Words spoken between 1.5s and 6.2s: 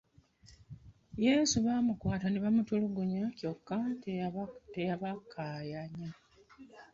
baamukwata ne bamutulugunya kyokka teyabakaayanya.